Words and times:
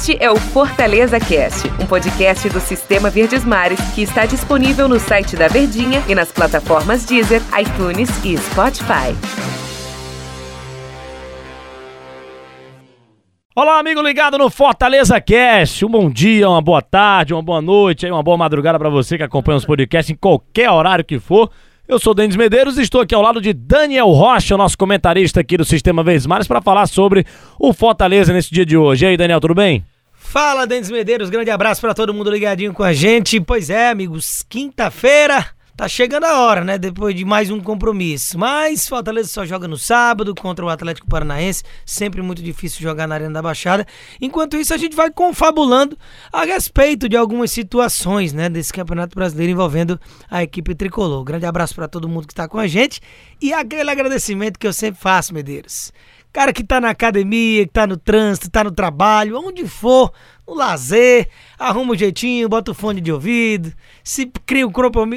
Este 0.00 0.16
é 0.18 0.30
o 0.30 0.36
Fortaleza 0.36 1.20
Cast, 1.20 1.68
um 1.78 1.86
podcast 1.86 2.48
do 2.48 2.58
Sistema 2.58 3.10
Verdes 3.10 3.44
Mares 3.44 3.78
que 3.94 4.00
está 4.00 4.24
disponível 4.24 4.88
no 4.88 4.98
site 4.98 5.36
da 5.36 5.46
Verdinha 5.46 6.02
e 6.08 6.14
nas 6.14 6.32
plataformas 6.32 7.04
Deezer, 7.04 7.42
iTunes 7.60 8.08
e 8.24 8.34
Spotify. 8.38 9.14
Olá, 13.54 13.78
amigo 13.78 14.00
ligado 14.00 14.38
no 14.38 14.48
Fortaleza 14.48 15.20
Cast. 15.20 15.84
Um 15.84 15.90
bom 15.90 16.08
dia, 16.08 16.48
uma 16.48 16.62
boa 16.62 16.80
tarde, 16.80 17.34
uma 17.34 17.42
boa 17.42 17.60
noite, 17.60 18.06
uma 18.06 18.22
boa 18.22 18.38
madrugada 18.38 18.78
para 18.78 18.88
você 18.88 19.18
que 19.18 19.22
acompanha 19.22 19.58
os 19.58 19.66
podcasts 19.66 20.10
em 20.10 20.16
qualquer 20.16 20.70
horário 20.70 21.04
que 21.04 21.18
for. 21.18 21.50
Eu 21.86 21.98
sou 21.98 22.14
Denis 22.14 22.36
Medeiros 22.36 22.78
e 22.78 22.82
estou 22.82 23.02
aqui 23.02 23.14
ao 23.14 23.20
lado 23.20 23.38
de 23.38 23.52
Daniel 23.52 24.08
Rocha, 24.12 24.56
nosso 24.56 24.78
comentarista 24.78 25.40
aqui 25.40 25.58
do 25.58 25.64
Sistema 25.64 26.02
Mares, 26.02 26.48
para 26.48 26.62
falar 26.62 26.86
sobre 26.86 27.26
o 27.58 27.74
Fortaleza 27.74 28.32
nesse 28.32 28.50
dia 28.50 28.64
de 28.64 28.78
hoje. 28.78 29.04
E 29.04 29.08
aí, 29.08 29.16
Daniel, 29.18 29.40
tudo 29.40 29.54
bem? 29.54 29.84
Fala, 30.30 30.64
Denis 30.64 30.88
Medeiros, 30.88 31.28
grande 31.28 31.50
abraço 31.50 31.80
para 31.80 31.92
todo 31.92 32.14
mundo 32.14 32.30
ligadinho 32.30 32.72
com 32.72 32.84
a 32.84 32.92
gente. 32.92 33.40
Pois 33.40 33.68
é, 33.68 33.90
amigos, 33.90 34.44
quinta-feira, 34.48 35.44
Tá 35.80 35.88
chegando 35.88 36.24
a 36.24 36.38
hora, 36.40 36.62
né? 36.62 36.76
Depois 36.76 37.14
de 37.14 37.24
mais 37.24 37.50
um 37.50 37.58
compromisso. 37.58 38.38
Mas 38.38 38.86
Fortaleza 38.86 39.30
só 39.30 39.46
joga 39.46 39.66
no 39.66 39.78
sábado 39.78 40.34
contra 40.34 40.62
o 40.62 40.68
Atlético 40.68 41.08
Paranaense. 41.08 41.62
Sempre 41.86 42.20
muito 42.20 42.42
difícil 42.42 42.82
jogar 42.82 43.06
na 43.06 43.14
Arena 43.14 43.32
da 43.32 43.40
Baixada. 43.40 43.86
Enquanto 44.20 44.58
isso, 44.58 44.74
a 44.74 44.76
gente 44.76 44.94
vai 44.94 45.10
confabulando 45.10 45.96
a 46.30 46.44
respeito 46.44 47.08
de 47.08 47.16
algumas 47.16 47.50
situações, 47.50 48.34
né? 48.34 48.50
Desse 48.50 48.74
Campeonato 48.74 49.14
Brasileiro 49.14 49.52
envolvendo 49.52 49.98
a 50.30 50.42
equipe 50.42 50.74
tricolor. 50.74 51.24
Grande 51.24 51.46
abraço 51.46 51.74
para 51.74 51.88
todo 51.88 52.10
mundo 52.10 52.26
que 52.26 52.34
está 52.34 52.46
com 52.46 52.58
a 52.58 52.66
gente. 52.66 53.00
E 53.40 53.50
aquele 53.54 53.90
agradecimento 53.90 54.58
que 54.58 54.66
eu 54.66 54.74
sempre 54.74 55.00
faço, 55.00 55.32
Medeiros. 55.32 55.94
Cara 56.32 56.52
que 56.52 56.62
tá 56.62 56.80
na 56.80 56.90
academia, 56.90 57.66
que 57.66 57.72
tá 57.72 57.86
no 57.86 57.96
trânsito, 57.96 58.48
tá 58.48 58.62
no 58.62 58.70
trabalho, 58.70 59.36
onde 59.36 59.66
for, 59.66 60.12
no 60.46 60.54
lazer, 60.54 61.28
arruma 61.58 61.92
um 61.92 61.96
jeitinho, 61.96 62.48
bota 62.48 62.70
o 62.70 62.74
fone 62.74 63.00
de 63.00 63.10
ouvido, 63.10 63.72
se 64.04 64.30
cria 64.46 64.64
um 64.64 64.70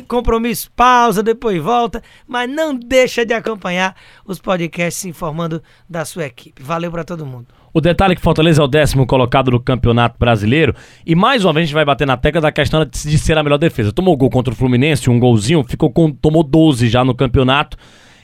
compromisso, 0.08 0.72
pausa, 0.76 1.22
depois 1.22 1.62
volta, 1.62 2.02
mas 2.28 2.50
não 2.50 2.76
deixa 2.76 3.24
de 3.24 3.34
acompanhar 3.34 3.96
os 4.26 4.40
podcasts 4.40 5.06
informando 5.06 5.62
da 5.88 6.04
sua 6.04 6.26
equipe. 6.26 6.64
Valeu 6.64 6.90
para 6.90 7.04
todo 7.04 7.26
mundo. 7.26 7.48
O 7.72 7.82
detalhe 7.82 8.14
é 8.14 8.16
que 8.16 8.22
Fortaleza 8.22 8.62
é 8.62 8.66
o 8.66 8.68
décimo 8.68 9.06
colocado 9.06 9.52
no 9.52 9.60
Campeonato 9.60 10.18
Brasileiro 10.18 10.76
e 11.06 11.14
mais 11.14 11.46
uma 11.46 11.54
vez 11.54 11.64
a 11.64 11.66
gente 11.66 11.74
vai 11.76 11.86
bater 11.86 12.08
na 12.08 12.18
tecla 12.18 12.42
da 12.42 12.52
questão 12.52 12.84
de 12.86 13.18
ser 13.20 13.38
a 13.38 13.44
melhor 13.44 13.58
defesa. 13.58 13.92
Tomou 13.92 14.18
gol 14.18 14.30
contra 14.32 14.54
o 14.54 14.58
Fluminense, 14.58 15.10
um 15.10 15.20
golzinho, 15.20 15.64
ficou 15.64 15.92
com, 15.92 16.12
tomou 16.12 16.44
12 16.44 16.88
já 16.88 17.04
no 17.04 17.14
campeonato 17.16 17.78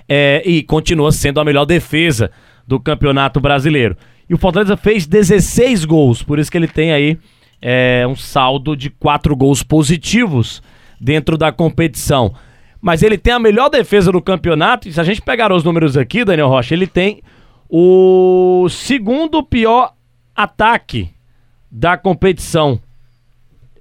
é, 0.07 0.41
e 0.45 0.63
continua 0.63 1.11
sendo 1.11 1.39
a 1.39 1.45
melhor 1.45 1.65
defesa 1.65 2.31
do 2.69 2.79
Campeonato 2.79 3.39
Brasileiro. 3.39 3.97
E 4.29 4.33
o 4.35 4.37
Fortaleza 4.37 4.77
fez 4.77 5.07
16 5.07 5.85
gols, 5.85 6.21
por 6.21 6.37
isso 6.37 6.51
que 6.51 6.57
ele 6.57 6.67
tem 6.67 6.91
aí 6.91 7.17
é, 7.59 8.05
um 8.07 8.15
saldo 8.15 8.77
de 8.77 8.91
4 8.91 9.35
gols 9.35 9.63
positivos 9.63 10.61
dentro 11.01 11.35
da 11.35 11.51
competição. 11.51 12.31
Mas 12.79 13.01
ele 13.01 13.17
tem 13.17 13.33
a 13.33 13.39
melhor 13.39 13.69
defesa 13.69 14.11
do 14.11 14.21
campeonato, 14.21 14.87
e 14.87 14.93
se 14.93 15.01
a 15.01 15.03
gente 15.03 15.19
pegar 15.19 15.51
os 15.51 15.63
números 15.63 15.97
aqui, 15.97 16.23
Daniel 16.23 16.47
Rocha, 16.47 16.75
ele 16.75 16.85
tem 16.85 17.23
o 17.67 18.67
segundo 18.69 19.41
pior 19.41 19.93
ataque 20.35 21.09
da 21.71 21.97
competição. 21.97 22.79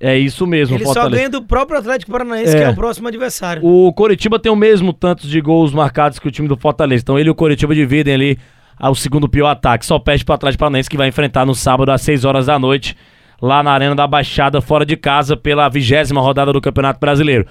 É 0.01 0.17
isso 0.17 0.47
mesmo, 0.47 0.77
Ele 0.77 0.85
Fortaleza. 0.85 1.11
só 1.11 1.17
ganha 1.17 1.29
do 1.29 1.43
próprio 1.43 1.79
Atlético 1.79 2.11
Paranaense, 2.11 2.55
é. 2.55 2.59
que 2.59 2.65
é 2.65 2.71
o 2.71 2.75
próximo 2.75 3.09
adversário. 3.09 3.63
O 3.67 3.93
Coritiba 3.93 4.39
tem 4.39 4.51
o 4.51 4.57
mesmo 4.57 4.93
tanto 4.93 5.27
de 5.27 5.41
gols 5.41 5.75
marcados 5.75 6.19
que 6.19 6.29
o 6.29 6.31
time 6.31 6.49
do 6.49 6.57
Fortaleza. 6.57 7.03
Então 7.03 7.19
ele 7.19 7.29
e 7.29 7.33
o 7.33 7.35
Coritiba 7.35 7.75
dividem 7.75 8.15
ali 8.15 8.39
ao 8.79 8.95
segundo 8.95 9.29
pior 9.29 9.49
ataque. 9.49 9.85
Só 9.85 9.99
perde 9.99 10.25
para 10.25 10.33
o 10.33 10.37
Atlético 10.37 10.61
Paranaense 10.61 10.91
que 10.91 10.97
vai 10.97 11.09
enfrentar 11.09 11.45
no 11.45 11.55
sábado 11.55 11.91
às 11.91 12.03
6 12.03 12.25
horas 12.25 12.47
da 12.47 12.59
noite, 12.59 12.97
lá 13.41 13.63
na 13.63 13.73
Arena 13.73 13.95
da 13.95 14.07
Baixada, 14.07 14.61
fora 14.61 14.85
de 14.85 14.97
casa, 14.97 15.37
pela 15.37 15.69
vigésima 15.69 16.21
rodada 16.21 16.53
do 16.53 16.61
Campeonato 16.61 17.01
Brasileiro. 17.01 17.47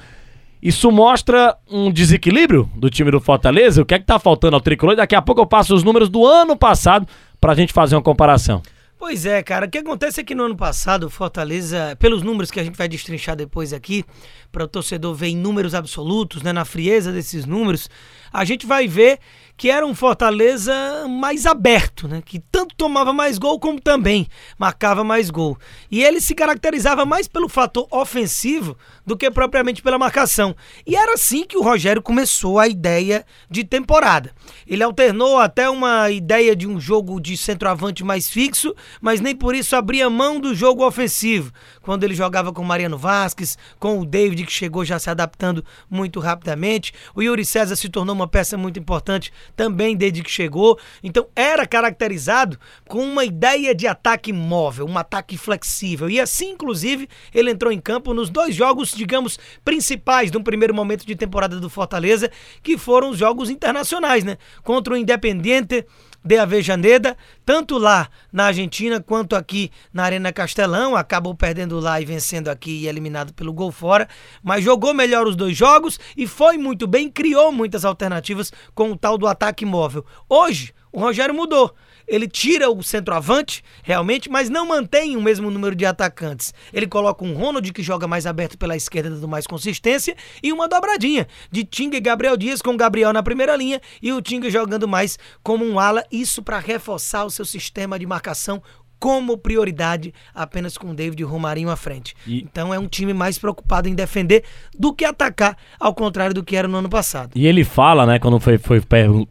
Isso 0.61 0.91
mostra 0.91 1.55
um 1.69 1.91
desequilíbrio 1.91 2.69
do 2.75 2.89
time 2.89 3.11
do 3.11 3.21
Fortaleza. 3.21 3.81
O 3.81 3.85
que 3.85 3.93
é 3.93 3.99
que 3.99 4.05
tá 4.05 4.17
faltando 4.17 4.55
ao 4.55 4.61
tricolor? 4.61 4.95
Daqui 4.95 5.15
a 5.15 5.21
pouco 5.21 5.41
eu 5.41 5.45
passo 5.45 5.75
os 5.75 5.83
números 5.83 6.09
do 6.09 6.25
ano 6.25 6.57
passado 6.57 7.07
para 7.39 7.51
a 7.51 7.55
gente 7.55 7.71
fazer 7.71 7.95
uma 7.95 8.01
comparação. 8.01 8.61
Pois 8.97 9.27
é, 9.27 9.43
cara. 9.43 9.67
O 9.67 9.69
que 9.69 9.77
acontece 9.77 10.19
é 10.21 10.23
que 10.23 10.33
no 10.33 10.45
ano 10.45 10.57
passado, 10.57 11.05
o 11.05 11.09
Fortaleza, 11.09 11.95
pelos 11.99 12.23
números 12.23 12.49
que 12.49 12.59
a 12.59 12.63
gente 12.63 12.75
vai 12.75 12.87
destrinchar 12.87 13.35
depois 13.35 13.71
aqui, 13.71 14.03
para 14.51 14.63
o 14.63 14.67
torcedor 14.67 15.13
ver 15.13 15.27
em 15.27 15.37
números 15.37 15.75
absolutos, 15.75 16.41
né, 16.41 16.51
na 16.51 16.65
frieza 16.65 17.11
desses 17.11 17.45
números, 17.45 17.89
a 18.33 18.43
gente 18.43 18.65
vai 18.65 18.87
ver 18.87 19.19
que 19.57 19.71
era 19.71 19.85
um 19.85 19.95
Fortaleza 19.95 20.71
mais 21.09 21.47
aberto, 21.47 22.07
né? 22.07 22.21
Que 22.23 22.39
tanto 22.39 22.75
tomava 22.75 23.11
mais 23.11 23.39
gol 23.39 23.59
como 23.59 23.81
também 23.81 24.27
marcava 24.57 25.03
mais 25.03 25.31
gol. 25.31 25.57
E 25.89 26.03
ele 26.03 26.21
se 26.21 26.35
caracterizava 26.35 27.05
mais 27.05 27.27
pelo 27.27 27.49
fator 27.49 27.87
ofensivo 27.89 28.77
do 29.03 29.17
que 29.17 29.31
propriamente 29.31 29.81
pela 29.81 29.97
marcação. 29.97 30.55
E 30.85 30.95
era 30.95 31.15
assim 31.15 31.43
que 31.43 31.57
o 31.57 31.63
Rogério 31.63 32.01
começou 32.01 32.59
a 32.59 32.67
ideia 32.67 33.25
de 33.49 33.63
temporada. 33.63 34.31
Ele 34.67 34.83
alternou 34.83 35.39
até 35.39 35.67
uma 35.67 36.11
ideia 36.11 36.55
de 36.55 36.67
um 36.67 36.79
jogo 36.79 37.19
de 37.19 37.35
centroavante 37.35 38.03
mais 38.03 38.29
fixo, 38.29 38.75
mas 39.01 39.19
nem 39.19 39.35
por 39.35 39.55
isso 39.55 39.75
abria 39.75 40.09
mão 40.09 40.39
do 40.39 40.53
jogo 40.53 40.85
ofensivo. 40.85 41.51
Quando 41.81 42.03
ele 42.03 42.13
jogava 42.13 42.53
com 42.53 42.63
Mariano 42.63 42.97
Vasquez, 42.97 43.57
com 43.79 43.99
o 43.99 44.05
David 44.05 44.45
que 44.45 44.51
chegou 44.51 44.85
já 44.85 44.99
se 44.99 45.09
adaptando 45.09 45.65
muito 45.89 46.19
rapidamente, 46.19 46.93
o 47.15 47.23
Yuri 47.23 47.45
César 47.45 47.75
se 47.75 47.89
tornou 47.89 48.13
uma 48.13 48.27
peça 48.27 48.55
muito 48.57 48.77
importante 48.77 49.31
também 49.55 49.95
desde 49.95 50.23
que 50.23 50.31
chegou. 50.31 50.77
Então 51.03 51.27
era 51.35 51.65
caracterizado 51.65 52.59
com 52.87 53.03
uma 53.03 53.25
ideia 53.25 53.73
de 53.73 53.87
ataque 53.87 54.31
móvel, 54.33 54.85
um 54.85 54.97
ataque 54.97 55.37
flexível. 55.37 56.09
E 56.09 56.19
assim, 56.19 56.51
inclusive, 56.51 57.07
ele 57.33 57.51
entrou 57.51 57.71
em 57.71 57.79
campo 57.79 58.13
nos 58.13 58.29
dois 58.29 58.55
jogos, 58.55 58.91
digamos, 58.91 59.39
principais 59.63 60.31
de 60.31 60.37
um 60.37 60.43
primeiro 60.43 60.73
momento 60.73 61.05
de 61.05 61.15
temporada 61.15 61.59
do 61.59 61.69
Fortaleza, 61.69 62.31
que 62.61 62.77
foram 62.77 63.09
os 63.09 63.17
jogos 63.17 63.49
internacionais, 63.49 64.23
né? 64.23 64.37
Contra 64.63 64.93
o 64.93 64.97
Independiente 64.97 65.85
de 66.27 66.37
Avejaneda, 66.37 67.17
tanto 67.45 67.77
lá 67.77 68.09
na 68.31 68.47
Argentina 68.47 69.01
quanto 69.01 69.35
aqui 69.35 69.71
na 69.93 70.03
Arena 70.03 70.33
Castelão. 70.33 70.95
Acabou 70.95 71.33
perdendo 71.33 71.79
lá 71.79 71.99
e 72.01 72.05
vencendo 72.05 72.49
aqui 72.49 72.81
e 72.81 72.87
eliminado 72.87 73.33
pelo 73.33 73.53
gol 73.53 73.71
fora, 73.71 74.07
mas 74.43 74.63
jogou 74.63 74.93
melhor 74.93 75.25
os 75.25 75.35
dois 75.35 75.55
jogos 75.55 75.99
e 76.15 76.27
foi 76.27 76.57
muito 76.57 76.85
bem, 76.85 77.09
criou 77.09 77.51
muitas 77.51 77.85
alternativas 77.85 78.51
com 78.75 78.91
o 78.91 78.97
tal 78.97 79.17
do 79.17 79.25
ataque 79.25 79.65
móvel. 79.65 80.05
Hoje, 80.29 80.73
o 80.91 80.99
Rogério 80.99 81.33
mudou 81.33 81.73
ele 82.07 82.27
tira 82.27 82.69
o 82.69 82.81
centroavante, 82.81 83.63
realmente, 83.83 84.29
mas 84.29 84.49
não 84.49 84.65
mantém 84.65 85.17
o 85.17 85.21
mesmo 85.21 85.51
número 85.51 85.75
de 85.75 85.85
atacantes. 85.85 86.53
Ele 86.71 86.87
coloca 86.87 87.25
um 87.25 87.33
Ronald 87.33 87.71
que 87.73 87.83
joga 87.83 88.07
mais 88.07 88.25
aberto 88.25 88.57
pela 88.57 88.75
esquerda, 88.75 89.09
dando 89.09 89.27
mais 89.27 89.45
consistência, 89.45 90.15
e 90.41 90.53
uma 90.53 90.67
dobradinha 90.67 91.27
de 91.51 91.63
Tinga 91.63 91.97
e 91.97 92.01
Gabriel 92.01 92.37
Dias, 92.37 92.61
com 92.61 92.73
o 92.73 92.77
Gabriel 92.77 93.11
na 93.11 93.21
primeira 93.21 93.55
linha 93.55 93.81
e 94.01 94.13
o 94.13 94.21
Tinga 94.21 94.49
jogando 94.49 94.87
mais 94.87 95.19
como 95.43 95.65
um 95.65 95.79
ala, 95.79 96.03
isso 96.11 96.41
para 96.41 96.59
reforçar 96.59 97.25
o 97.25 97.31
seu 97.31 97.45
sistema 97.45 97.99
de 97.99 98.05
marcação 98.05 98.61
como 98.99 99.37
prioridade 99.37 100.13
apenas 100.33 100.77
com 100.77 100.89
o 100.89 100.93
David 100.93 101.23
Romarinho 101.23 101.69
à 101.69 101.75
frente. 101.75 102.15
E... 102.25 102.39
Então 102.39 102.73
é 102.73 102.79
um 102.79 102.87
time 102.87 103.13
mais 103.13 103.37
preocupado 103.37 103.87
em 103.87 103.95
defender 103.95 104.43
do 104.77 104.93
que 104.93 105.05
atacar, 105.05 105.57
ao 105.79 105.93
contrário 105.93 106.33
do 106.33 106.43
que 106.43 106.55
era 106.55 106.67
no 106.67 106.77
ano 106.77 106.89
passado. 106.89 107.31
E 107.35 107.45
ele 107.45 107.63
fala, 107.63 108.05
né, 108.05 108.19
quando 108.19 108.39
foi, 108.39 108.57
foi 108.57 108.81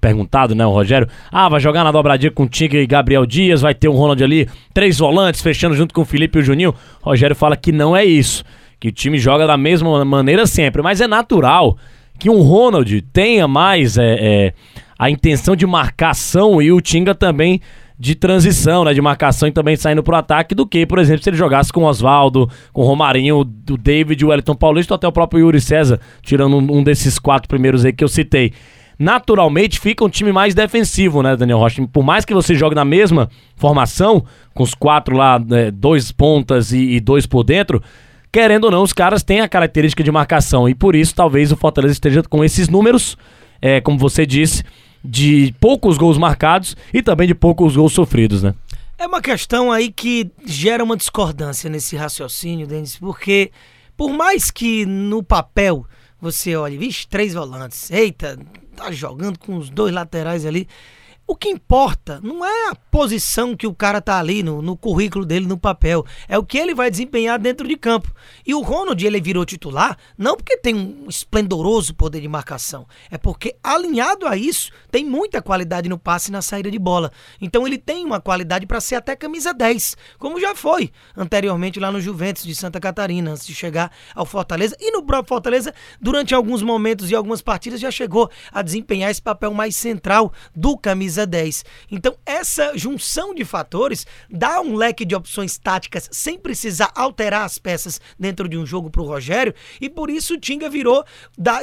perguntado, 0.01 0.55
né, 0.55 0.65
o 0.67 0.71
Rogério, 0.71 1.09
ah, 1.31 1.49
vai 1.49 1.61
jogar 1.61 1.85
na 1.85 1.93
dobradinha 1.93 2.31
com 2.31 2.45
o 2.45 2.49
Tigre 2.49 2.81
e 2.81 2.87
Gabriel 2.87 3.27
Dias, 3.27 3.61
vai 3.61 3.75
ter 3.75 3.89
um 3.89 3.95
Ronald 3.95 4.23
ali, 4.23 4.49
três 4.73 4.99
volantes, 4.99 5.41
fechando 5.41 5.75
junto 5.75 5.95
com 5.95 6.03
o 6.03 6.05
Felipe 6.05 6.39
e 6.39 6.43
o 6.43 6.45
Juninho. 6.45 6.75
O 7.03 7.11
Rogério 7.11 7.37
fala 7.37 7.57
que 7.57 7.73
não 7.73 7.97
é 7.97 8.05
isso, 8.05 8.45
que 8.79 8.89
o 8.89 8.93
time 8.93 9.19
joga 9.19 9.47
da 9.47 9.57
mesma 9.57 10.05
maneira 10.05 10.47
sempre, 10.47 10.83
mas 10.83 11.01
é 11.01 11.07
natural 11.07 11.77
que 12.19 12.31
um 12.31 12.41
Ronald 12.41 13.03
tenha 13.13 13.47
mais 13.47 13.99
é, 13.99 14.17
é, 14.19 14.53
a 14.99 15.11
intenção 15.11 15.55
de 15.55 15.67
marcação 15.67 16.61
e 16.61 16.73
o 16.73 16.81
Tinga 16.81 17.15
também 17.15 17.61
de 17.99 18.15
transição, 18.15 18.85
né, 18.85 18.93
de 18.93 19.01
marcação 19.01 19.49
e 19.49 19.53
também 19.53 19.75
saindo 19.75 20.03
pro 20.03 20.17
ataque 20.17 20.55
do 20.55 20.67
que, 20.67 20.85
por 20.85 20.99
exemplo, 20.99 21.23
se 21.23 21.31
ele 21.31 21.37
jogasse 21.37 21.73
com 21.73 21.85
o 21.85 21.87
Oswaldo, 21.87 22.49
com 22.73 22.83
o 22.83 22.85
Romarinho, 22.85 23.39
o 23.39 23.45
David, 23.45 24.23
o 24.25 24.29
Wellington 24.29 24.55
Paulista 24.55 24.95
ou 24.95 24.97
até 24.97 25.09
o 25.09 25.13
próprio 25.13 25.41
Yuri 25.41 25.61
César, 25.61 25.99
tirando 26.23 26.57
um, 26.57 26.79
um 26.79 26.85
desses 26.85 27.19
quatro 27.19 27.49
primeiros 27.49 27.85
aí 27.85 27.93
que 27.93 28.05
eu 28.05 28.09
citei. 28.09 28.53
Naturalmente 28.99 29.79
fica 29.79 30.05
um 30.05 30.09
time 30.09 30.33
mais 30.33 30.55
defensivo, 30.55 31.23
né, 31.23 31.37
Daniel 31.37 31.59
Rocha? 31.59 31.87
Por 31.91 32.03
mais 32.03 32.25
que 32.25 32.35
você 32.35 32.55
jogue 32.55 32.75
na 32.75 32.85
mesma 32.85 33.29
formação, 33.55 34.25
com 34.55 34.63
os 34.63 34.75
quatro 34.75 35.17
lá, 35.17 35.39
né, 35.39 35.71
dois 35.71 36.13
pontas 36.13 36.73
e, 36.73 36.97
e 36.97 37.01
dois 37.01 37.27
por 37.27 37.45
dentro, 37.45 37.83
querendo 38.33 38.65
ou 38.65 38.71
não, 38.71 38.83
os 38.83 38.93
caras 38.93 39.23
têm 39.23 39.41
a 39.41 39.49
característica 39.49 40.03
de 40.03 40.11
marcação. 40.11 40.69
E 40.69 40.75
por 40.75 40.95
isso, 40.95 41.15
talvez 41.15 41.53
o 41.53 41.57
Fortaleza 41.57 41.93
esteja 41.93 42.23
com 42.23 42.45
esses 42.45 42.69
números, 42.69 43.17
é, 43.61 43.81
como 43.81 43.99
você 43.99 44.27
disse, 44.27 44.63
de 45.07 45.55
poucos 45.61 45.97
gols 45.97 46.19
marcados 46.19 46.77
e 46.93 47.03
também 47.03 47.27
de 47.27 47.35
poucos 47.35 47.77
gols 47.77 47.93
sofridos, 47.93 48.43
né? 48.43 48.55
É 48.99 49.07
uma 49.07 49.21
questão 49.21 49.71
aí 49.71 49.93
que 49.93 50.31
gera 50.45 50.83
uma 50.83 50.97
discordância 50.97 51.69
nesse 51.69 51.97
raciocínio, 51.97 52.67
Denis, 52.67 52.97
porque 52.97 53.51
por 53.97 54.11
mais 54.13 54.51
que 54.51 54.87
no 54.87 55.23
papel 55.23 55.87
você 56.21 56.57
olhe, 56.57 56.79
vixe, 56.79 57.07
três 57.07 57.35
volantes, 57.35 57.91
eita, 57.91 58.39
tá 58.75 58.91
jogando 58.91 59.39
com 59.39 59.57
os 59.57 59.71
dois 59.71 59.93
laterais 59.93 60.47
ali, 60.47 60.67
o 61.27 61.35
que 61.35 61.49
importa 61.49 62.21
não 62.23 62.45
é 62.45 62.71
a 62.71 62.75
posição 62.75 63.57
que 63.57 63.67
o 63.67 63.75
cara 63.75 64.01
tá 64.01 64.19
ali 64.19 64.45
no, 64.45 64.63
no, 64.63 64.77
currículo 64.77 65.27
dele 65.27 65.45
no 65.45 65.59
papel, 65.59 66.07
é 66.29 66.39
o 66.39 66.45
que 66.45 66.57
ele 66.57 66.73
vai 66.73 66.89
desempenhar 66.89 67.39
dentro 67.39 67.67
de 67.67 67.77
campo. 67.77 68.15
E 68.47 68.55
o 68.55 68.61
Ronald 68.61 69.05
ele 69.05 69.21
virou 69.21 69.45
titular 69.45 69.99
não 70.17 70.37
porque 70.37 70.57
tem 70.57 70.75
um 70.75 71.09
esplendoroso 71.09 71.95
poder 71.95 72.21
de 72.21 72.29
marcação, 72.29 72.87
é 73.11 73.19
porque 73.19 73.57
alinhado 73.63 74.27
a 74.27 74.37
isso 74.37 74.71
tem 74.91 75.05
muita 75.05 75.43
qualidade 75.43 75.89
no 75.89 75.99
passe 75.99 76.29
e 76.29 76.33
na 76.33 76.41
saída 76.41 76.71
de 76.71 76.79
bola. 76.79 77.11
Então 77.41 77.67
ele 77.67 77.79
tem 77.79 78.05
uma 78.05 78.21
qualidade 78.21 78.65
para 78.65 78.81
ser 78.81 78.95
até 78.95 79.17
camisa 79.17 79.53
10, 79.53 79.97
como 80.19 80.41
já 80.41 80.55
foi 80.55 80.93
anteriormente 81.17 81.81
lá 81.81 81.91
no 81.91 82.01
Juventus 82.01 82.45
de 82.45 82.55
Santa 82.55 82.79
Catarina, 82.79 83.33
antes 83.33 83.47
de 83.47 83.55
chegar 83.55 83.91
ao 84.15 84.25
Fortaleza 84.25 84.77
e 84.79 84.93
no 84.93 85.03
próprio 85.03 85.29
Fortaleza 85.29 85.75
durante 86.01 86.35
alguns 86.35 86.63
momentos 86.63 87.11
e 87.11 87.17
algumas 87.17 87.43
partidas 87.43 87.81
já 87.81 87.91
chegou 87.91 88.31
a 88.53 88.63
desempenhar 88.63 89.11
esse 89.11 89.23
papel 89.23 89.53
mais 89.53 89.75
central 89.75 90.33
do 90.55 90.77
camisa 90.77 91.16
camisa 91.17 91.27
10. 91.27 91.65
Então, 91.91 92.17
essa 92.27 92.77
junção 92.77 93.35
de 93.35 93.45
fatores 93.45 94.07
dá 94.31 94.61
um 94.61 94.75
leque 94.75 95.05
de 95.05 95.15
opções 95.15 95.57
táticas 95.59 96.09
sem 96.13 96.39
precisar 96.39 96.93
alterar 96.95 97.45
as 97.45 97.59
peças 97.59 98.01
dentro 98.19 98.49
de 98.49 98.59
um 98.59 98.67
jogo 98.67 98.91
para 98.91 99.01
o 99.01 99.07
Rogério, 99.07 99.55
e 99.81 99.89
por 99.89 100.11
isso 100.11 100.35
o 100.35 100.41
Tinga 100.41 100.69
virou 100.69 101.05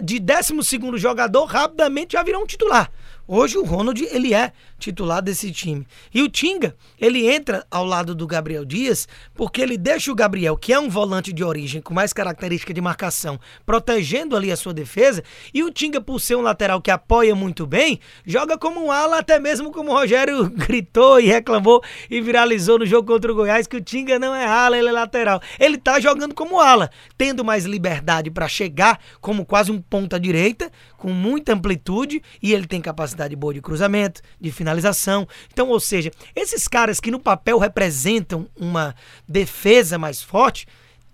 de 0.03 0.19
12 0.19 0.97
jogador, 0.97 1.45
rapidamente 1.45 2.13
já 2.13 2.23
virou 2.23 2.41
um 2.41 2.47
titular. 2.47 2.91
Hoje 3.25 3.57
o 3.57 3.63
Ronald, 3.63 4.03
ele 4.11 4.33
é 4.33 4.51
titular 4.77 5.21
desse 5.21 5.49
time. 5.49 5.87
E 6.13 6.21
o 6.21 6.27
Tinga, 6.27 6.75
ele 6.99 7.25
entra 7.25 7.65
ao 7.71 7.85
lado 7.85 8.13
do 8.13 8.27
Gabriel 8.27 8.65
Dias, 8.65 9.07
porque 9.33 9.61
ele 9.61 9.77
deixa 9.77 10.11
o 10.11 10.15
Gabriel, 10.15 10.57
que 10.57 10.73
é 10.73 10.79
um 10.79 10.89
volante 10.89 11.31
de 11.31 11.41
origem 11.41 11.81
com 11.81 11.93
mais 11.93 12.11
característica 12.11 12.73
de 12.73 12.81
marcação, 12.81 13.39
protegendo 13.65 14.35
ali 14.35 14.51
a 14.51 14.57
sua 14.57 14.73
defesa, 14.73 15.23
e 15.53 15.63
o 15.63 15.71
Tinga, 15.71 16.01
por 16.01 16.19
ser 16.19 16.35
um 16.35 16.41
lateral 16.41 16.81
que 16.81 16.91
apoia 16.91 17.33
muito 17.33 17.65
bem, 17.65 17.97
joga 18.25 18.57
como 18.57 18.83
um 18.83 18.91
ala, 18.91 19.19
até 19.19 19.39
mesmo 19.39 19.71
como 19.71 19.91
o 19.91 19.93
Rogério 19.93 20.49
gritou 20.51 21.17
e 21.17 21.27
reclamou 21.27 21.81
e 22.09 22.19
viralizou 22.19 22.77
no 22.77 22.85
jogo 22.85 23.07
contra 23.13 23.31
o 23.31 23.35
Goiás, 23.35 23.67
que 23.67 23.77
o 23.77 23.81
Tinga 23.81 24.19
não 24.19 24.35
é 24.35 24.45
ala, 24.45 24.77
ele 24.77 24.89
é 24.89 24.91
lateral. 24.91 25.41
Ele 25.57 25.77
tá 25.77 25.97
jogando 25.97 26.35
como 26.35 26.59
ala, 26.59 26.89
tendo 27.17 27.41
mais 27.45 27.63
liberdade 27.63 28.29
para 28.29 28.49
chegar 28.49 28.99
como 29.21 29.45
quase 29.45 29.71
um 29.71 29.81
ponta 29.81 30.19
direita, 30.19 30.69
com 31.03 31.11
muita 31.11 31.51
amplitude, 31.51 32.23
e 32.41 32.53
ele 32.53 32.65
tem 32.65 32.79
capacidade 32.79 33.35
boa 33.35 33.53
de 33.53 33.61
cruzamento, 33.61 34.21
de 34.39 34.53
finalização. 34.53 35.27
Então, 35.51 35.67
ou 35.67 35.77
seja, 35.77 36.09
esses 36.33 36.65
caras 36.65 37.01
que 37.01 37.11
no 37.11 37.19
papel 37.19 37.57
representam 37.57 38.47
uma 38.55 38.95
defesa 39.27 39.97
mais 39.97 40.23
forte, 40.23 40.65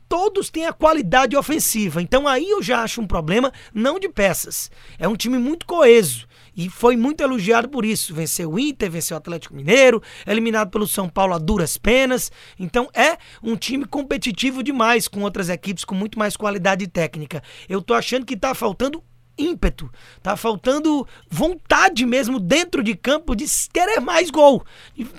todos 0.08 0.52
têm 0.52 0.68
a 0.68 0.74
qualidade 0.74 1.36
ofensiva. 1.36 2.04
Então 2.04 2.28
aí 2.28 2.48
eu 2.48 2.62
já 2.62 2.84
acho 2.84 3.02
um 3.02 3.08
problema 3.08 3.52
não 3.74 4.00
de 4.00 4.08
peças. 4.08 4.70
É 5.00 5.08
um 5.08 5.16
time 5.16 5.40
muito 5.40 5.66
coeso 5.66 6.28
e 6.56 6.70
foi 6.70 6.96
muito 6.96 7.22
elogiado 7.22 7.68
por 7.68 7.84
isso. 7.84 8.14
Venceu 8.14 8.52
o 8.52 8.60
Inter, 8.60 8.92
venceu 8.92 9.16
o 9.16 9.18
Atlético 9.18 9.56
Mineiro, 9.56 10.04
eliminado 10.28 10.70
pelo 10.70 10.88
São 10.88 11.10
Paulo 11.10 11.34
a 11.34 11.40
duras 11.40 11.78
penas. 11.78 12.32
Então 12.60 12.88
é 12.94 13.18
um 13.42 13.56
time 13.56 13.86
competitivo 13.86 14.62
demais 14.62 15.08
com 15.08 15.22
outras 15.22 15.50
equipes 15.50 15.84
com 15.84 15.96
muito 15.96 16.20
mais 16.20 16.38
qualidade 16.38 16.86
técnica. 16.88 17.42
Eu 17.68 17.82
tô 17.82 17.96
achando 17.96 18.24
que 18.24 18.38
tá 18.38 18.54
faltando 18.54 19.04
ímpeto, 19.40 19.90
tá 20.22 20.36
faltando 20.36 21.08
vontade 21.30 22.06
mesmo 22.06 22.40
dentro 22.40 22.84
de 22.84 22.96
campo 22.96 23.36
de 23.36 23.46
querer 23.72 24.00
mais 24.02 24.30
gol, 24.30 24.64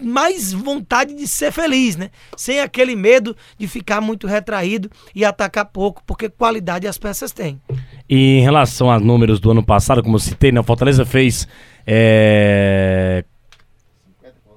mais 0.02 0.52
vontade 0.52 1.14
de 1.14 1.26
ser 1.26 1.50
feliz, 1.50 1.96
né? 1.96 2.11
Sem 2.37 2.61
aquele 2.61 2.94
medo 2.94 3.34
de 3.58 3.67
ficar 3.67 4.00
muito 4.00 4.26
retraído 4.26 4.90
e 5.14 5.25
atacar 5.25 5.64
pouco, 5.64 6.02
porque 6.06 6.28
qualidade 6.28 6.87
as 6.87 6.99
peças 6.99 7.32
têm. 7.32 7.61
E 8.08 8.38
em 8.38 8.43
relação 8.43 8.90
aos 8.90 9.02
números 9.02 9.40
do 9.40 9.50
ano 9.50 9.62
passado, 9.62 10.02
como 10.02 10.17
eu 10.17 10.20
citei, 10.20 10.52
né, 10.52 10.61
o 10.61 10.64
Fortaleza 10.64 11.05
fez 11.05 11.49
é, 11.87 13.25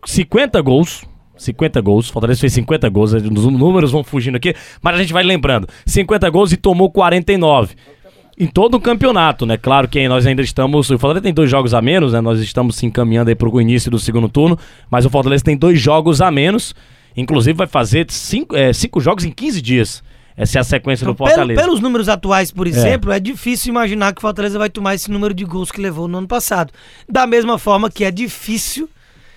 50 0.05 0.61
gols. 0.61 1.05
50 1.35 1.81
gols, 1.81 2.09
Fortaleza 2.09 2.39
fez 2.39 2.53
50 2.53 2.87
gols, 2.89 3.11
os 3.11 3.21
números 3.21 3.91
vão 3.91 4.03
fugindo 4.03 4.35
aqui, 4.37 4.53
mas 4.81 4.95
a 4.95 4.99
gente 4.99 5.11
vai 5.11 5.23
lembrando. 5.23 5.67
50 5.85 6.29
gols 6.29 6.53
e 6.53 6.57
tomou 6.57 6.91
49 6.91 7.75
em 8.37 8.47
todo 8.47 8.75
o 8.75 8.81
campeonato, 8.81 9.45
né? 9.45 9.57
Claro 9.57 9.87
que 9.87 10.07
nós 10.07 10.25
ainda 10.25 10.41
estamos. 10.41 10.89
O 10.89 10.97
Fortaleza 10.97 11.23
tem 11.23 11.33
dois 11.33 11.49
jogos 11.49 11.73
a 11.73 11.81
menos, 11.81 12.13
né? 12.13 12.21
Nós 12.21 12.39
estamos 12.39 12.75
se 12.75 12.85
encaminhando 12.85 13.29
aí 13.29 13.35
para 13.35 13.47
o 13.47 13.61
início 13.61 13.91
do 13.91 13.99
segundo 13.99 14.27
turno, 14.27 14.57
mas 14.89 15.05
o 15.05 15.09
Fortaleza 15.09 15.43
tem 15.43 15.55
dois 15.55 15.79
jogos 15.79 16.21
a 16.21 16.31
menos. 16.31 16.73
Inclusive 17.15 17.55
vai 17.55 17.67
fazer 17.67 18.07
cinco, 18.09 18.55
é, 18.55 18.73
cinco 18.73 18.99
jogos 18.99 19.23
em 19.23 19.31
15 19.31 19.61
dias. 19.61 20.03
Essa 20.35 20.57
é 20.57 20.61
a 20.61 20.63
sequência 20.63 21.03
então, 21.03 21.13
do 21.13 21.17
Fortaleza. 21.17 21.59
Pelo, 21.59 21.67
pelos 21.67 21.79
números 21.79 22.09
atuais, 22.09 22.51
por 22.51 22.65
exemplo, 22.65 23.11
é. 23.11 23.17
é. 23.17 23.19
difícil 23.19 23.69
imaginar 23.69 24.13
que 24.13 24.17
o 24.17 24.21
Fortaleza 24.21 24.57
vai 24.57 24.69
tomar 24.69 24.95
esse 24.95 25.11
número 25.11 25.33
de 25.33 25.45
gols 25.45 25.71
que 25.71 25.79
levou 25.79 26.07
no 26.07 26.17
ano 26.17 26.27
passado. 26.27 26.73
Da 27.07 27.27
mesma 27.27 27.59
forma 27.59 27.91
que 27.91 28.03
é 28.03 28.09
difícil. 28.09 28.89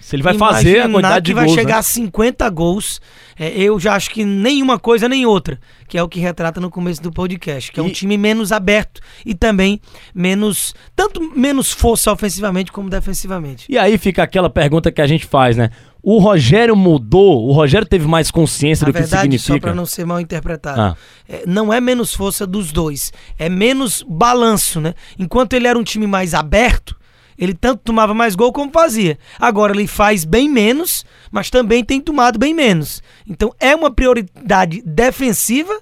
Se 0.06 0.14
ele 0.14 0.23
vai 0.23 0.35
fazer 0.35 0.82
a 0.82 0.88
quantidade 0.88 1.26
de 1.26 1.32
gols. 1.32 1.47
que 1.47 1.49
vai 1.49 1.58
chegar 1.58 1.75
né? 1.75 1.81
a 1.81 1.82
50 1.82 2.49
gols 2.50 3.00
é, 3.37 3.49
eu 3.61 3.81
já 3.81 3.97
acho 3.97 4.08
que 4.11 4.25
nenhuma 4.25 4.79
coisa 4.79 5.08
nem 5.08 5.26
outra, 5.26 5.58
que 5.88 5.99
é 5.99 6.03
o 6.03 6.08
que 6.08 6.20
retrata 6.20 6.61
no 6.61 6.70
começo 6.70 7.03
do 7.03 7.11
podcast, 7.11 7.73
que 7.73 7.81
é 7.81 7.82
um 7.82 7.91
time 7.91 8.17
menos 8.17 8.53
aberto 8.53 9.00
e 9.25 9.35
também 9.35 9.81
menos, 10.14 10.73
tanto 10.94 11.20
menos 11.37 11.73
força 11.73 12.12
ofensivamente 12.12 12.70
como 12.70 12.88
defensivamente. 12.88 13.67
E 13.69 13.76
aí 13.76 13.99
fica 13.99 14.23
aquela 14.23 14.49
pergunta 14.49 14.93
que 14.93 15.03
a 15.03 15.08
gente 15.08 15.26
faz, 15.26 15.56
né? 15.56 15.70
O 16.00 16.19
Rogério 16.19 16.76
mudou, 16.76 17.44
o 17.44 17.52
Rogério 17.52 17.85
teve 17.85 18.06
mais 18.06 18.31
consciência 18.31 18.87
Na 18.87 18.93
do 18.93 18.94
verdade, 18.94 19.29
que 19.29 19.38
significa. 19.38 19.55
Só 19.55 19.61
para 19.61 19.75
não 19.75 19.85
ser 19.85 20.06
mal 20.06 20.20
interpretado, 20.20 20.81
ah. 20.81 20.97
é, 21.29 21.43
não 21.49 21.73
é 21.73 21.81
menos 21.81 22.14
força 22.14 22.47
dos 22.47 22.70
dois, 22.70 23.12
é 23.37 23.49
menos 23.49 24.05
balanço, 24.09 24.81
né? 24.81 24.94
Enquanto 25.19 25.55
ele 25.55 25.67
era 25.67 25.76
um 25.76 25.82
time 25.82 26.06
mais 26.06 26.32
aberto, 26.32 26.97
ele 27.38 27.55
tanto 27.55 27.83
tomava 27.85 28.15
mais 28.15 28.35
gol 28.35 28.53
como 28.53 28.71
fazia. 28.71 29.19
Agora 29.38 29.75
ele 29.75 29.87
faz 29.87 30.25
bem 30.25 30.49
menos, 30.49 31.05
mas 31.31 31.50
também 31.50 31.85
tem 31.85 32.00
tomado 32.00 32.38
bem 32.38 32.55
menos. 32.55 33.03
Então 33.29 33.53
é 33.61 33.75
uma 33.75 33.91
prioridade 33.91 34.83
defensiva, 34.85 35.73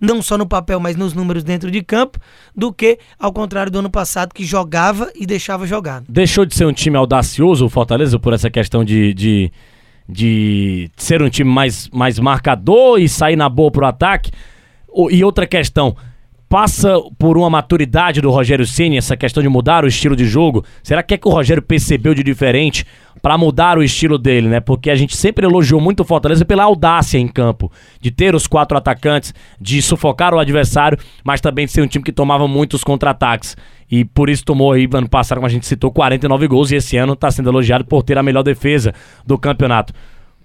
não 0.00 0.20
só 0.20 0.36
no 0.36 0.46
papel, 0.46 0.80
mas 0.80 0.96
nos 0.96 1.14
números 1.14 1.44
dentro 1.44 1.70
de 1.70 1.82
campo, 1.82 2.18
do 2.56 2.72
que 2.72 2.98
ao 3.18 3.32
contrário 3.32 3.70
do 3.70 3.78
ano 3.78 3.90
passado, 3.90 4.34
que 4.34 4.44
jogava 4.44 5.10
e 5.14 5.26
deixava 5.26 5.66
jogar. 5.66 6.02
Deixou 6.08 6.44
de 6.44 6.54
ser 6.54 6.66
um 6.66 6.72
time 6.72 6.96
audacioso 6.96 7.66
o 7.66 7.68
Fortaleza 7.68 8.18
por 8.18 8.32
essa 8.32 8.50
questão 8.50 8.84
de, 8.84 9.14
de, 9.14 9.52
de 10.08 10.90
ser 10.96 11.22
um 11.22 11.30
time 11.30 11.50
mais, 11.50 11.88
mais 11.90 12.18
marcador 12.18 12.98
e 12.98 13.08
sair 13.08 13.36
na 13.36 13.48
boa 13.48 13.70
pro 13.70 13.86
ataque? 13.86 14.32
E 15.10 15.24
outra 15.24 15.46
questão, 15.46 15.96
passa 16.52 17.00
por 17.18 17.38
uma 17.38 17.48
maturidade 17.48 18.20
do 18.20 18.30
Rogério 18.30 18.66
Ceni 18.66 18.98
essa 18.98 19.16
questão 19.16 19.42
de 19.42 19.48
mudar 19.48 19.86
o 19.86 19.88
estilo 19.88 20.14
de 20.14 20.26
jogo? 20.26 20.62
Será 20.82 21.02
que 21.02 21.14
é 21.14 21.16
que 21.16 21.26
o 21.26 21.30
Rogério 21.30 21.62
percebeu 21.62 22.14
de 22.14 22.22
diferente 22.22 22.84
para 23.22 23.38
mudar 23.38 23.78
o 23.78 23.82
estilo 23.82 24.18
dele, 24.18 24.48
né? 24.48 24.60
Porque 24.60 24.90
a 24.90 24.94
gente 24.94 25.16
sempre 25.16 25.46
elogiou 25.46 25.80
muito 25.80 26.00
o 26.00 26.04
Fortaleza 26.04 26.44
pela 26.44 26.64
audácia 26.64 27.16
em 27.16 27.26
campo, 27.26 27.72
de 28.02 28.10
ter 28.10 28.34
os 28.34 28.46
quatro 28.46 28.76
atacantes, 28.76 29.32
de 29.58 29.80
sufocar 29.80 30.34
o 30.34 30.38
adversário, 30.38 30.98
mas 31.24 31.40
também 31.40 31.64
de 31.64 31.72
ser 31.72 31.80
um 31.80 31.86
time 31.86 32.04
que 32.04 32.12
tomava 32.12 32.46
muitos 32.46 32.84
contra-ataques. 32.84 33.56
E 33.90 34.04
por 34.04 34.28
isso 34.28 34.44
tomou 34.44 34.72
aí, 34.72 34.86
ano 34.92 35.08
passado, 35.08 35.38
como 35.38 35.46
a 35.46 35.50
gente 35.50 35.64
citou, 35.64 35.90
49 35.90 36.46
gols 36.48 36.70
e 36.70 36.74
esse 36.74 36.98
ano 36.98 37.14
está 37.14 37.30
sendo 37.30 37.48
elogiado 37.48 37.86
por 37.86 38.02
ter 38.02 38.18
a 38.18 38.22
melhor 38.22 38.42
defesa 38.42 38.92
do 39.26 39.38
campeonato. 39.38 39.94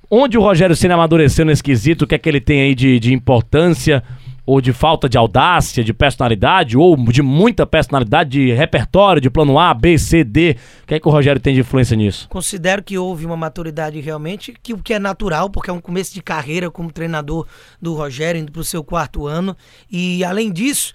Onde 0.10 0.38
o 0.38 0.42
Rogério 0.42 0.74
Ceni 0.74 0.94
amadureceu 0.94 1.44
nesse 1.44 1.62
quesito? 1.62 2.06
O 2.06 2.08
que 2.08 2.16
é 2.16 2.18
que 2.18 2.30
ele 2.30 2.40
tem 2.40 2.62
aí 2.62 2.74
de, 2.74 2.98
de 2.98 3.14
importância? 3.14 4.02
Ou 4.48 4.62
de 4.62 4.72
falta 4.72 5.10
de 5.10 5.18
audácia, 5.18 5.84
de 5.84 5.94
personalidade, 5.94 6.78
ou 6.78 6.96
de 6.96 7.22
muita 7.22 7.68
personalidade, 7.68 8.30
de 8.30 8.54
repertório, 8.54 9.22
de 9.22 9.30
plano 9.30 9.60
A, 9.60 9.74
B, 9.74 10.00
C, 10.00 10.24
D? 10.24 10.56
O 10.84 10.88
que 10.88 10.96
é 10.96 11.00
que 11.02 11.08
o 11.08 11.12
Rogério 11.12 11.42
tem 11.42 11.54
de 11.54 11.60
influência 11.60 11.98
nisso? 11.98 12.30
Considero 12.30 12.82
que 12.82 12.98
houve 12.98 13.26
uma 13.26 13.36
maturidade 13.36 14.00
realmente, 14.00 14.54
que 14.64 14.74
o 14.74 14.78
que 14.78 14.94
é 14.94 15.00
natural, 15.00 15.50
porque 15.50 15.70
é 15.70 15.74
um 15.74 15.82
começo 15.82 16.14
de 16.14 16.22
carreira 16.22 16.72
como 16.72 16.94
treinador 16.94 17.46
do 17.82 17.94
Rogério, 17.94 18.40
indo 18.40 18.50
para 18.50 18.62
o 18.62 18.64
seu 18.64 18.82
quarto 18.86 19.28
ano. 19.28 19.56
E 19.92 20.24
além 20.24 20.50
disso, 20.50 20.94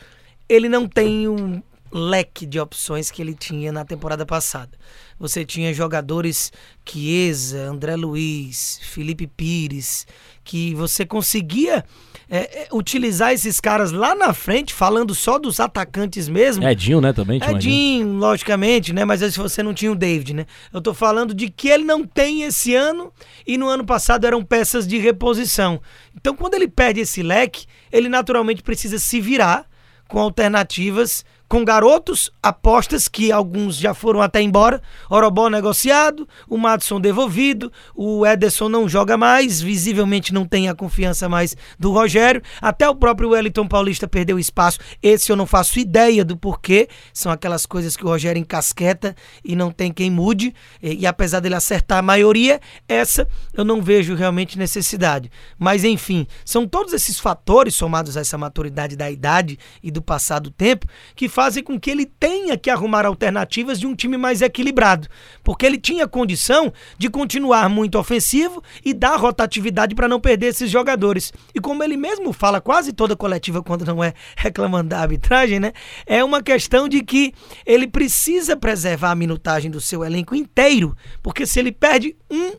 ele 0.49 0.67
não 0.67 0.89
tem 0.89 1.29
um 1.29 1.63
leque 1.93 2.47
de 2.47 2.59
opções 2.59 3.11
que 3.11 3.21
ele 3.21 3.35
tinha 3.35 3.71
na 3.71 3.85
temporada 3.85 4.25
passada. 4.25 4.71
Você 5.19 5.45
tinha 5.45 5.75
jogadores 5.75 6.51
Chiesa, 6.89 7.71
André 7.71 7.97
Luiz, 7.97 8.81
Felipe 8.83 9.27
Pires, 9.27 10.07
que 10.45 10.75
você 10.75 11.07
conseguia 11.07 11.85
é, 12.29 12.63
é, 12.63 12.69
utilizar 12.73 13.33
esses 13.33 13.61
caras 13.61 13.93
lá 13.93 14.15
na 14.15 14.33
frente, 14.33 14.73
falando 14.73 15.15
só 15.15 15.39
dos 15.39 15.61
atacantes 15.61 16.29
mesmo. 16.29 16.67
Edinho, 16.67 17.01
né, 17.01 17.13
também? 17.13 17.39
Tinha 17.39 17.53
Edinho, 17.53 18.03
Edinho, 18.03 18.17
logicamente, 18.17 18.93
né, 18.93 19.05
mas 19.05 19.21
se 19.21 19.39
você 19.39 19.63
não 19.63 19.75
tinha 19.75 19.93
o 19.93 19.95
David, 19.95 20.33
né? 20.33 20.47
Eu 20.73 20.81
tô 20.81 20.95
falando 20.95 21.35
de 21.35 21.51
que 21.51 21.69
ele 21.69 21.85
não 21.85 22.07
tem 22.07 22.43
esse 22.43 22.75
ano 22.75 23.13
e 23.47 23.59
no 23.59 23.69
ano 23.69 23.85
passado 23.85 24.27
eram 24.27 24.43
peças 24.43 24.87
de 24.87 24.97
reposição. 24.99 25.81
Então, 26.17 26.35
quando 26.35 26.55
ele 26.55 26.69
perde 26.69 27.01
esse 27.01 27.23
leque, 27.23 27.67
ele 27.93 28.09
naturalmente 28.09 28.63
precisa 28.63 28.99
se 28.99 29.21
virar 29.21 29.67
com 30.09 30.19
alternativas 30.19 31.25
com 31.53 31.67
garotos, 31.67 32.31
apostas 32.43 33.07
que 33.07 33.31
alguns 33.31 33.77
já 33.77 33.93
foram 33.93 34.23
até 34.23 34.41
embora, 34.41 34.81
Orobó 35.11 35.51
negociado, 35.51 36.27
o 36.49 36.57
Madison 36.57 36.99
devolvido, 36.99 37.71
o 37.95 38.25
Ederson 38.25 38.71
não 38.71 38.89
joga 38.89 39.19
mais, 39.19 39.61
visivelmente 39.61 40.33
não 40.33 40.47
tem 40.47 40.71
a 40.71 40.75
confiança 40.75 41.29
mais 41.29 41.55
do 41.79 41.93
Rogério, 41.93 42.41
até 42.59 42.89
o 42.89 42.95
próprio 42.95 43.29
Wellington 43.29 43.69
Paulista 43.69 44.09
perdeu 44.09 44.39
espaço, 44.39 44.79
esse 45.03 45.31
eu 45.31 45.37
não 45.37 45.45
faço 45.45 45.79
ideia 45.79 46.25
do 46.25 46.39
porquê, 46.39 46.89
são 47.13 47.31
aquelas 47.31 47.67
coisas 47.67 47.99
que 47.99 48.05
o 48.07 48.09
Rogério 48.09 48.41
encasqueta 48.41 49.15
e 49.45 49.55
não 49.55 49.71
tem 49.71 49.93
quem 49.93 50.11
mude, 50.11 50.55
e, 50.83 51.01
e 51.01 51.07
apesar 51.07 51.41
dele 51.41 51.57
acertar 51.57 51.99
a 51.99 52.03
maioria, 52.03 52.63
essa 52.89 53.29
eu 53.53 53.63
não 53.63 53.83
vejo 53.83 54.15
realmente 54.15 54.59
necessidade. 54.59 55.31
Mas 55.59 55.85
enfim, 55.85 56.27
são 56.47 56.67
todos 56.67 56.95
esses 56.95 57.21
fatores 57.21 57.75
somados 57.75 58.17
a 58.17 58.23
essa 58.23 58.39
maturidade 58.39 58.97
da 58.97 59.11
idade 59.11 59.59
e 59.83 59.91
do 59.91 60.01
passado 60.01 60.51
tempo 60.51 60.87
que 61.15 61.29
fazem 61.29 61.42
com 61.63 61.79
que 61.79 61.91
ele 61.91 62.07
tenha 62.07 62.57
que 62.57 62.71
arrumar 62.71 63.07
alternativas 63.07 63.81
de 63.81 63.87
um 63.87 63.95
time 63.95 64.17
mais 64.17 64.43
equilibrado, 64.43 65.09
porque 65.43 65.67
ele 65.67 65.79
tinha 65.79 66.07
condição 66.07 66.73
de 66.99 67.09
continuar 67.09 67.69
muito 67.69 67.99
ofensivo 67.99 68.63
e 68.85 68.93
dar 68.93 69.17
rotatividade 69.17 69.95
para 69.95 70.09
não 70.09 70.21
perder 70.21 70.49
esses 70.49 70.71
jogadores. 70.71 71.33
E 71.55 71.61
como 71.61 71.83
ele 71.83 71.97
mesmo 71.97 72.33
fala 72.33 72.61
quase 72.61 72.93
toda 72.93 73.17
coletiva 73.17 73.63
quando 73.63 73.85
não 73.85 74.03
é 74.03 74.15
reclamando 74.37 74.91
da 74.91 75.01
arbitragem, 75.01 75.59
né? 75.59 75.73
É 76.07 76.23
uma 76.23 76.43
questão 76.43 76.89
de 76.89 77.03
que 77.03 77.33
ele 77.67 77.87
precisa 77.87 78.57
preservar 78.57 79.11
a 79.11 79.17
minutagem 79.17 79.71
do 79.71 79.81
seu 79.81 80.05
elenco 80.05 80.35
inteiro, 80.35 80.97
porque 81.23 81.47
se 81.47 81.59
ele 81.59 81.73
perde 81.73 82.17
um 82.31 82.53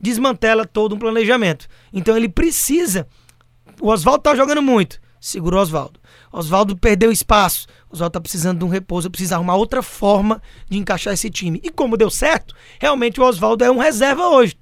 desmantela 0.00 0.64
todo 0.64 0.94
um 0.94 0.98
planejamento. 0.98 1.66
Então 1.92 2.16
ele 2.16 2.28
precisa. 2.28 3.06
O 3.80 3.88
Oswaldo 3.88 4.22
tá 4.22 4.34
jogando 4.34 4.62
muito. 4.62 5.00
Segura 5.20 5.56
o 5.56 5.60
Oswaldo. 5.60 6.00
Oswaldo 6.32 6.76
perdeu 6.76 7.10
espaço. 7.10 7.66
Oswaldo 7.90 8.12
tá 8.12 8.20
precisando 8.20 8.58
de 8.58 8.64
um 8.64 8.68
repouso. 8.68 9.10
Precisa 9.10 9.36
arrumar 9.36 9.56
outra 9.56 9.82
forma 9.82 10.40
de 10.68 10.78
encaixar 10.78 11.14
esse 11.14 11.30
time. 11.30 11.60
E 11.62 11.70
como 11.70 11.96
deu 11.96 12.10
certo, 12.10 12.54
realmente 12.78 13.20
o 13.20 13.24
Oswaldo 13.24 13.64
é 13.64 13.70
um 13.70 13.78
reserva 13.78 14.28
hoje. 14.28 14.56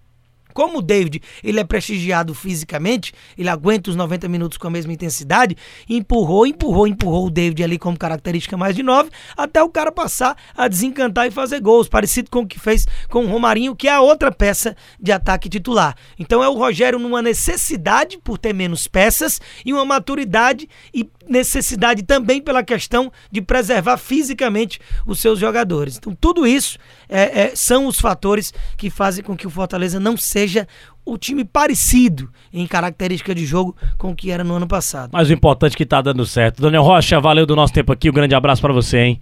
Como 0.56 0.78
o 0.78 0.82
David 0.82 1.20
ele 1.44 1.60
é 1.60 1.64
prestigiado 1.64 2.32
fisicamente, 2.32 3.12
ele 3.36 3.50
aguenta 3.50 3.90
os 3.90 3.94
90 3.94 4.26
minutos 4.26 4.56
com 4.56 4.66
a 4.66 4.70
mesma 4.70 4.90
intensidade, 4.90 5.54
empurrou, 5.86 6.46
empurrou, 6.46 6.86
empurrou 6.86 7.26
o 7.26 7.30
David 7.30 7.62
ali 7.62 7.78
como 7.78 7.98
característica 7.98 8.56
mais 8.56 8.74
de 8.74 8.82
9, 8.82 9.10
até 9.36 9.62
o 9.62 9.68
cara 9.68 9.92
passar 9.92 10.34
a 10.56 10.66
desencantar 10.66 11.26
e 11.26 11.30
fazer 11.30 11.60
gols, 11.60 11.90
parecido 11.90 12.30
com 12.30 12.40
o 12.40 12.46
que 12.46 12.58
fez 12.58 12.86
com 13.10 13.26
o 13.26 13.28
Romarinho, 13.28 13.76
que 13.76 13.86
é 13.86 13.92
a 13.92 14.00
outra 14.00 14.32
peça 14.32 14.74
de 14.98 15.12
ataque 15.12 15.50
titular. 15.50 15.94
Então 16.18 16.42
é 16.42 16.48
o 16.48 16.54
Rogério 16.54 16.98
numa 16.98 17.20
necessidade 17.20 18.16
por 18.16 18.38
ter 18.38 18.54
menos 18.54 18.88
peças 18.88 19.38
e 19.62 19.74
uma 19.74 19.84
maturidade 19.84 20.66
e 20.94 21.06
necessidade 21.28 22.02
também 22.02 22.40
pela 22.40 22.62
questão 22.62 23.12
de 23.30 23.42
preservar 23.42 23.96
fisicamente 23.98 24.80
os 25.06 25.20
seus 25.20 25.38
jogadores. 25.38 25.96
Então, 25.96 26.14
tudo 26.14 26.46
isso 26.46 26.78
é, 27.08 27.42
é, 27.42 27.56
são 27.56 27.86
os 27.86 28.00
fatores 28.00 28.52
que 28.76 28.90
fazem 28.90 29.22
com 29.22 29.36
que 29.36 29.46
o 29.46 29.50
Fortaleza 29.50 30.00
não 30.00 30.16
seja 30.46 30.66
o 31.04 31.18
time 31.18 31.44
parecido 31.44 32.30
em 32.52 32.66
característica 32.66 33.34
de 33.34 33.44
jogo 33.44 33.76
com 33.98 34.10
o 34.10 34.14
que 34.14 34.30
era 34.30 34.42
no 34.42 34.54
ano 34.54 34.66
passado. 34.66 35.10
Mas 35.12 35.28
o 35.28 35.32
importante 35.32 35.74
é 35.74 35.76
que 35.76 35.86
tá 35.86 36.00
dando 36.00 36.24
certo. 36.24 36.62
Daniel 36.62 36.82
Rocha, 36.82 37.20
valeu 37.20 37.44
do 37.44 37.54
nosso 37.54 37.72
tempo 37.72 37.92
aqui. 37.92 38.08
Um 38.08 38.12
grande 38.12 38.34
abraço 38.34 38.62
para 38.62 38.72
você, 38.72 38.98
hein? 38.98 39.20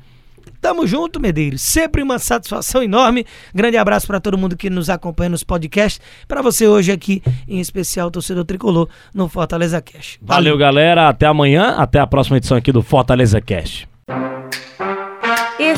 Tamo 0.61 0.87
junto, 0.87 1.21
Medeiros. 1.21 1.63
Sempre 1.63 2.03
uma 2.03 2.19
satisfação 2.19 2.83
enorme. 2.83 3.27
Grande 3.55 3.77
abraço 3.77 4.07
para 4.07 4.21
todo 4.21 4.37
mundo 4.37 4.57
que 4.57 4.71
nos 4.71 4.89
acompanha 4.89 5.31
nos 5.31 5.45
podcasts. 5.45 6.01
Para 6.29 6.43
você 6.43 6.67
hoje 6.67 6.93
aqui, 6.93 7.23
em 7.49 7.61
especial, 7.61 8.11
torcedor 8.11 8.45
tricolor, 8.45 8.89
no 9.15 9.29
Fortaleza 9.29 9.81
Cash. 9.81 10.19
Valeu. 10.21 10.53
Valeu, 10.53 10.59
galera. 10.59 11.09
Até 11.09 11.27
amanhã. 11.27 11.75
Até 11.77 11.99
a 11.99 12.07
próxima 12.07 12.37
edição 12.37 12.57
aqui 12.57 12.73
do 12.73 12.83
Fortaleza 12.83 13.41
Cash. 13.41 13.87